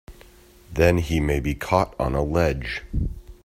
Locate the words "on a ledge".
1.99-2.81